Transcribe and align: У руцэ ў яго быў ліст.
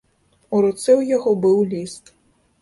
У 0.55 0.61
руцэ 0.65 0.87
ў 0.99 1.11
яго 1.17 1.31
быў 1.45 1.61
ліст. 1.75 2.11